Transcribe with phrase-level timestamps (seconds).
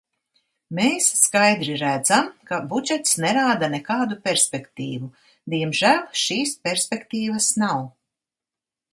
[0.77, 5.09] Mēs skaidri redzam, ka budžets nerāda nekādu perspektīvu,
[5.55, 7.85] diemžēl šīs perspektīvas nav.